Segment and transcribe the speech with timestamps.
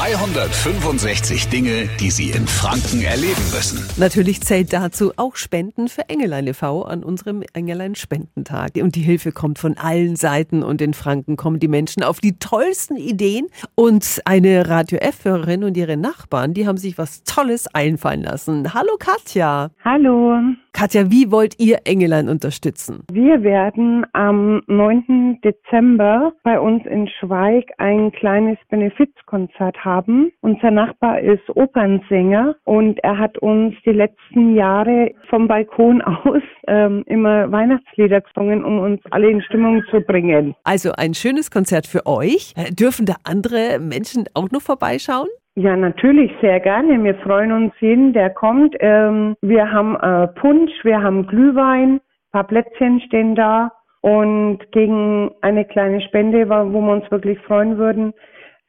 [0.00, 3.86] 365 Dinge, die Sie in Franken erleben müssen.
[3.98, 6.84] Natürlich zählt dazu auch Spenden für Engelein e.V.
[6.84, 8.76] an unserem Engelein Spendentag.
[8.76, 12.38] Und die Hilfe kommt von allen Seiten und in Franken kommen die Menschen auf die
[12.38, 13.48] tollsten Ideen.
[13.74, 18.72] Und eine Radio F-Hörerin und ihre Nachbarn, die haben sich was Tolles einfallen lassen.
[18.72, 19.68] Hallo Katja.
[19.84, 20.40] Hallo.
[20.72, 23.04] Katja, wie wollt ihr Engelein unterstützen?
[23.12, 25.40] Wir werden am 9.
[25.42, 30.32] Dezember bei uns in Schweig ein kleines Benefizkonzert haben.
[30.40, 37.02] Unser Nachbar ist Opernsänger und er hat uns die letzten Jahre vom Balkon aus ähm,
[37.06, 40.54] immer Weihnachtslieder gesungen, um uns alle in Stimmung zu bringen.
[40.64, 42.54] Also ein schönes Konzert für euch.
[42.56, 45.28] Äh, dürfen da andere Menschen auch noch vorbeischauen?
[45.60, 47.04] Ja, natürlich, sehr gerne.
[47.04, 48.74] Wir freuen uns jeden, der kommt.
[48.80, 52.00] Ähm, wir haben äh, Punsch, wir haben Glühwein, ein
[52.32, 58.14] paar Plätzchen stehen da und gegen eine kleine Spende, wo wir uns wirklich freuen würden,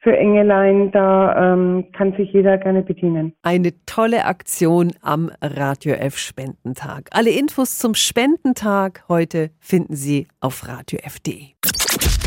[0.00, 3.32] für Engelein, da ähm, kann sich jeder gerne bedienen.
[3.42, 7.08] Eine tolle Aktion am Radio F Spendentag.
[7.12, 11.52] Alle Infos zum Spendentag heute finden Sie auf radiof.de.